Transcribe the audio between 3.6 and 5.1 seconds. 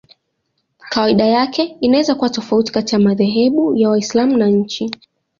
ya Waislamu na nchi.